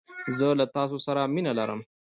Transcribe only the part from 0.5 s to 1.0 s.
له تاسو